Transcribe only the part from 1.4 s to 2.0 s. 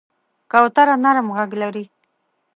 لري.